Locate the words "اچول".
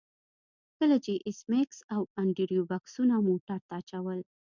3.79-4.19